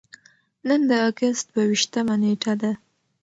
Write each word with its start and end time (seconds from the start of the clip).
نن 0.67 0.81
د 0.89 0.91
اګست 1.09 1.43
دوه 1.53 1.63
ویشتمه 1.69 2.15
نېټه 2.21 2.53
ده. 2.61 2.71